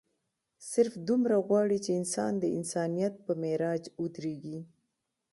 صرف 0.71 0.93
دومره 1.09 1.35
غواړي 1.47 1.77
چې 1.85 1.91
انسان 1.99 2.31
د 2.39 2.45
انسانيت 2.57 3.13
پۀ 3.25 3.31
معراج 3.41 3.83
اودريږي 3.99 4.59